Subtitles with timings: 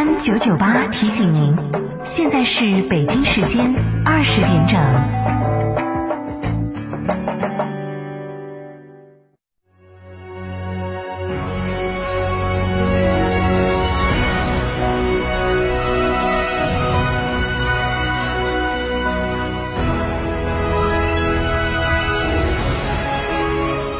[0.00, 1.54] FM 九九八提醒您，
[2.02, 3.70] 现在是北京时间
[4.02, 4.80] 二十点整。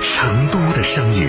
[0.02, 1.29] 成都的声音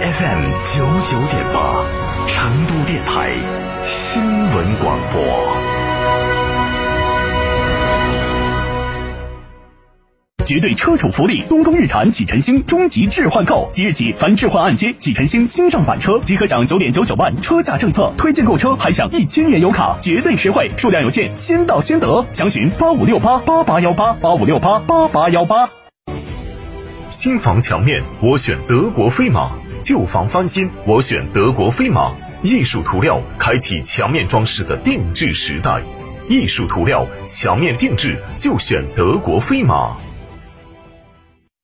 [0.00, 1.84] ，FM 九九点八，
[2.26, 3.38] 成都电台
[3.88, 5.22] 新闻广播。
[10.44, 11.42] 绝对车主福利！
[11.48, 22.26] 东风日产启辰星终极置换购，即日起凡置换按揭启辰星新上版车，即可享九点九九万车价政策，推荐购车还享一千元油卡，绝对实惠，数量有限，先到先得。
[22.32, 25.70] 详询八五六八八八幺八八五六八八八幺八。
[27.08, 29.50] 新房墙面，我选德国飞马；
[29.82, 32.12] 旧房翻新，我选德国飞马。
[32.40, 35.82] 艺术涂料开启墙面装饰的定制时代，
[36.28, 39.96] 艺术涂料墙面定制就选德国飞马。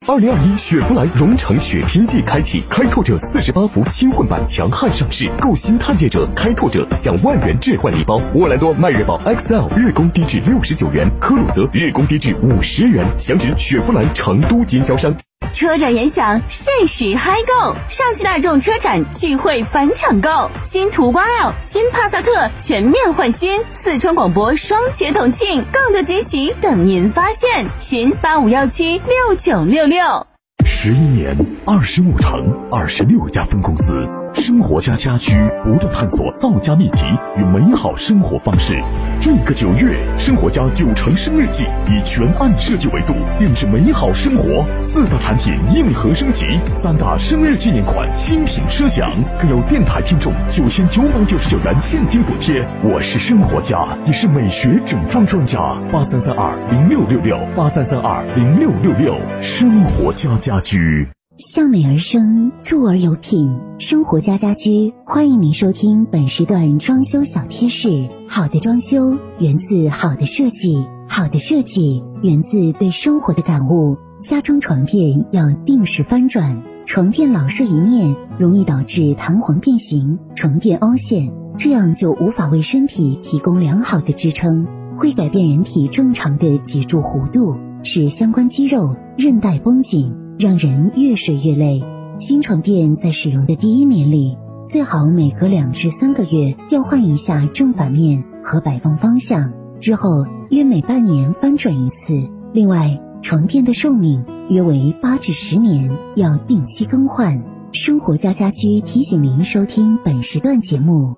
[0.06, 8.20] 二零二一雪佛兰荣城雪拼季开启，开拓者四十八伏轻混版强悍上市，购新探界者、开拓者享万元置换礼包。
[8.34, 13.06] 沃兰多迈锐宝 XL 日供低至六十九元，科鲁泽日供低至五十元。
[13.16, 15.14] 详询雪佛兰成都经销商。
[15.54, 17.76] 车展联想，限时嗨购！
[17.88, 27.66] 上汽大众车展聚会返场购，新途观 L、新帕萨特全面换新，四川广播双节同庆，更多惊喜等您发现。
[27.78, 30.26] 寻八五幺七六九六六。
[30.64, 33.94] 十一年，二十五城，二十六家分公司。
[34.34, 35.32] 生活家家居
[35.62, 37.02] 不断探索造家秘籍
[37.36, 38.74] 与美好生活方式。
[39.20, 52.54] 这个九月，生活家九成生日季以全案设计维度定制美好生活，四大产品硬核升级，三大生日纪念款新品奢享，更有电台听众九千九百九十九元现金补贴。
[52.82, 55.58] 我是生活家，也是美学整装专家。
[55.92, 61.08] 八三三二零六六六八三三二零六六六，生活家家居。
[61.46, 63.54] 向美而生，住而有品。
[63.78, 68.08] 生活家家居，欢迎您收听本时段装修小贴士。
[68.26, 73.94] 好的装修源自好的设计，好的设计源自对生活的感悟。
[74.22, 84.66] 家中床垫要定时翻转，床垫老睡一面容易导致弹簧变形、床垫凹陷，这样就无法为身体提供良好的支撑，
[84.96, 90.10] 会改变人体正常的脊柱弧度，使相关肌肉、韧带绷紧。
[90.38, 91.82] 让人越睡越累。
[92.18, 94.36] 新床垫在使用的第一年里，
[94.66, 102.14] 最好每隔两至三个月要换一下正反面和摆放方向，之后约每半年翻转一次。
[102.52, 107.42] 另外，床垫的寿命约为八至十年，要定期更换。
[107.72, 111.16] 生活家家居提醒您收听本时段节目。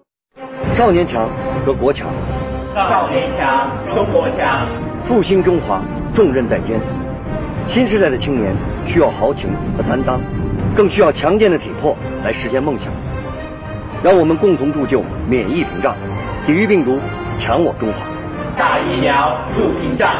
[0.74, 1.30] 少年强
[1.66, 2.08] 则国强，
[2.74, 4.66] 少年强中国强，
[5.04, 5.82] 复兴中华
[6.14, 6.80] 重任在肩。
[7.68, 8.56] 新时代的青年
[8.88, 10.20] 需要豪情和担当，
[10.74, 12.88] 更需要强健的体魄来实现梦想。
[14.02, 15.96] 让我们共同铸就免疫屏障，
[16.46, 16.98] 抵御病毒，
[17.38, 17.98] 强我中华。
[18.58, 20.14] 大疫苗筑屏障。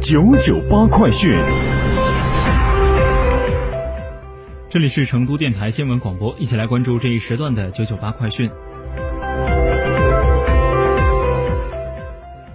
[0.00, 1.38] 九九八快讯。
[4.68, 8.50] 这里是成都电台新闻广播，一起来关注这一时段的九九八快讯。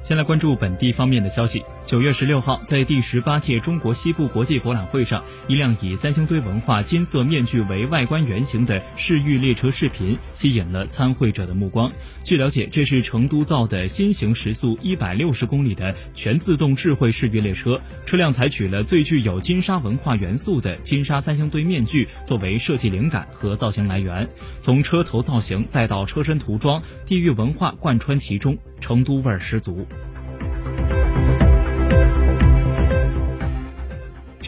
[0.10, 1.64] 先来关注本地方面的消息。
[1.86, 11.92] 九月十六号，在第十八届中国西部国际博览会上，一辆以三星堆文化金色面具为外观原型的市域列车视频吸引了参会者的目光。
[12.24, 17.80] 据了解，这是成都造的新型时速一百六十公里的全自动智慧市域列车。
[18.08, 24.28] 车辆采取了最具有金沙文化元素的金沙三星堆面具作为设计灵感和造型来源，
[24.60, 29.86] 从车头造型再到车身涂装，地域文化贯穿其中，成都味儿十足。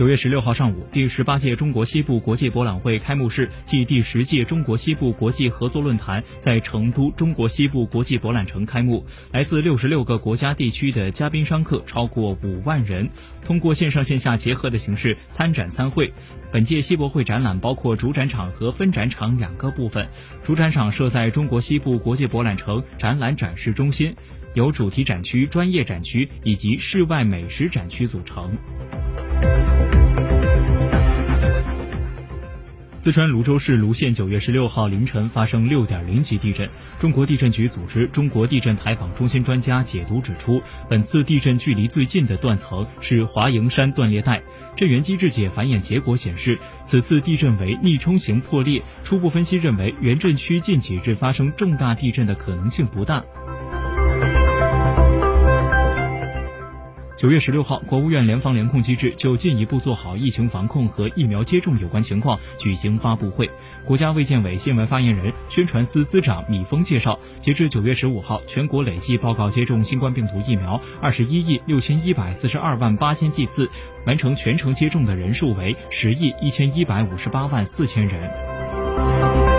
[0.01, 9.05] 九月十六号上午，第十八届中国西部国际博览会开幕式暨第十届中国西部国际合作论坛在成都中国西部国际博览城开幕。
[9.31, 13.07] 来自六十六个国家地区的嘉宾商客超过五万人，
[13.45, 16.11] 通过线上线下结合的形式参展参会。
[16.51, 20.09] 本届西博会展览包括主展场和分展场两个部分，
[20.43, 24.15] 主展场设在中国西部国际博览城展览展示中心，
[24.55, 28.51] 由主题展区、专业展区以及室外美食展区组成。
[32.97, 36.69] 四川泸州市泸县九月十六号凌晨发生六点零级地震。
[36.99, 44.39] 中国地震局组织中国地震台访中心专家解读指出，本次地震距离最近的断层是华蓥山断裂带。
[44.77, 48.79] 震源机制解繁衍结果显示，此次地震为逆冲型破裂。
[49.03, 53.23] 初步分析认为，原震区近几日发生重大地震的可能性不大。
[57.21, 63.47] 九月十六号，国务院联防联控机制就进一步做好疫情防控和疫苗接种有关情况举行发布会。
[63.85, 73.69] 国家卫健委新闻发言人、宣传司司长米峰介绍，截至九月十五号，全国累计报告接种新冠病毒疫苗二十一亿六千一百四十二万八千剂次，
[74.07, 79.50] 完成全程接种的人数为十亿一千一百五十八万四千人。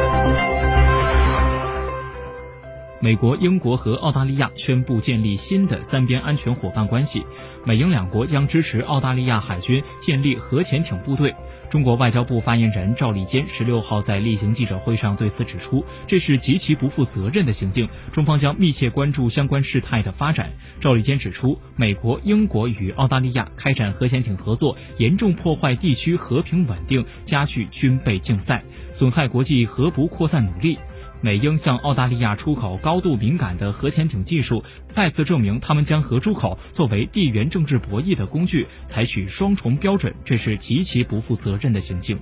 [3.03, 7.27] 美国、英国和澳大利亚宣布建立新的三边安全伙伴关系，
[7.67, 11.35] 美英两国将支持澳大利亚海军建立核潜艇部队。
[11.69, 20.53] 中国外交部发言人赵立坚十六号在例行记者会上对此指出，这是极其不负责任的行径，中方将密切关注相关事态的发展。
[20.81, 28.63] 赵立坚指出，美国、英国与澳大利亚开展核潜艇合作，严重破坏地区和平稳定，加剧军备竞赛，
[28.93, 30.79] 损害国际核不扩散努力。
[31.23, 42.19] 美英向澳大利亚出口高度敏感的核潜艇技术，再次证明他们将核出口作为地缘政治博弈的工具，采取双重标准，这是极其不负责任的行径。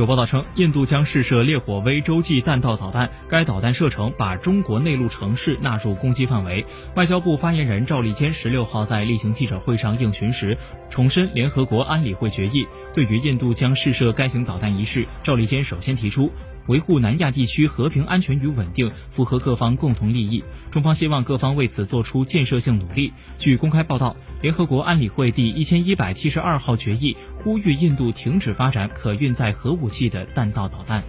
[0.00, 6.64] 有报道称，印度将试射烈火微洲际弹道导弹，该导弹射程把中国内陆城市纳入攻击范围。
[6.94, 10.56] 外交部发言人赵立坚十六号在例行记者会上应询时，
[10.88, 12.66] 重申联合国安理会决议。
[12.94, 16.32] 对于印度将试射该型导弹一事，赵立坚首先提出。
[16.70, 20.44] 维护南亚地区和平安全与稳定，符合各方共同利益。
[20.70, 23.12] 中方希望各方为此做出建设性努力。
[23.38, 31.02] 据公开报道，联合国安理会第一千一百七十二号决议呼吁印度停止发展可运载核武器的弹道导弹。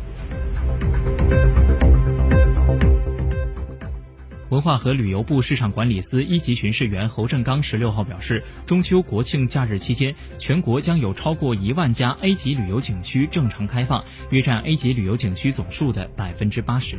[4.51, 16.97] 文化和旅游部市场管理司一级巡视员侯振刚十六号表示，中秋国庆假日期间，全国将有超过一万家 A 级旅游景区正常开放，约占 A 级旅游景区总数的百分之八十。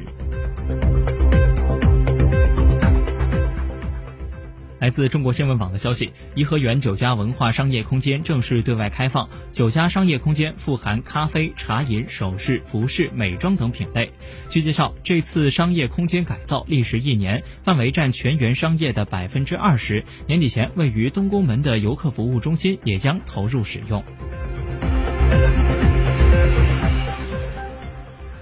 [4.83, 9.29] 来自中国新闻网的消息，颐和园九家文化商业空间正式对外开放。
[9.53, 14.11] 九家商业空间富含咖啡、茶饮、首饰、服饰、美妆等品类。
[14.49, 20.05] 据介绍，这次商业空间改造历时一年，范围占全园商业的百分之二十。
[20.27, 24.03] 年底前，位于东宫门的游客服务中心也将投入使用。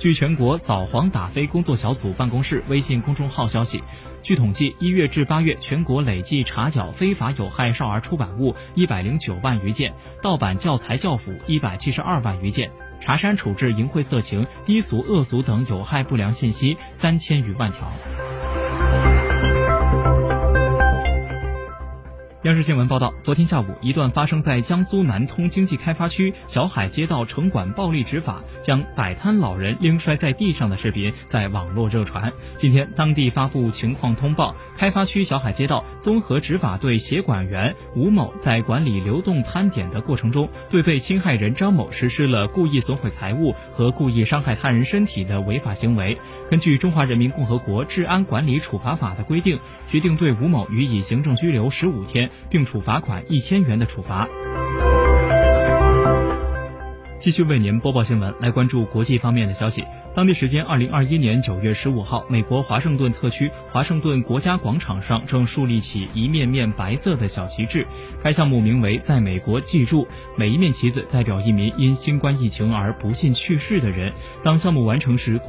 [0.00, 3.85] 据全国扫黄打非工作小组办公室微信公众号消息，
[4.23, 9.93] 据统计，一月至八月，全国累计查缴非法有害少儿出版物一百零九万余件，
[10.23, 17.93] 盗版教材教辅一百七十二万余件，查删处置淫秽色情、低俗恶俗等有害不良信息三千余万条。
[22.44, 32.32] 央视新闻报道，昨天下午，一段发生在江苏南通经济开发区小海街道城管暴力执法，将摆摊老人拎摔在地上的视频在网络热传。
[32.56, 46.16] 今天，当地发布情况通报，开发区小海街道综合执法队协管员吴某在管理流动摊点的过程中，对被侵害人张某实施了故意损毁财物和故意伤害他人身体的违法行为。
[46.49, 52.29] 根据《中华人民共和国治安管理处罚法》的规定，决定对吴某予以行政拘留十五天。
[52.49, 54.28] 并处罚款一千元的处罚。
[57.18, 59.84] 继续为您播报新闻，来关注国际方面的消息。
[60.16, 67.87] 当地时间二零二一年九月十五号，美国华盛顿特区华盛顿国家广场上正树立起一面面白色的小旗帜。
[68.22, 74.14] 该项目名为“在美国记住”，每一面旗子代表一名因新冠疫情而不幸去世的人。
[74.42, 75.49] 当项目完成时，广